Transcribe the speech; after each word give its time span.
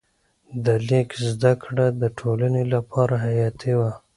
د 0.65 0.67
لیک 0.87 1.09
زده 1.29 1.53
کړه 1.63 1.85
د 2.01 2.03
ټولنې 2.19 2.63
لپاره 2.73 3.13
حیاتي 3.25 3.73
وه. 3.79 3.91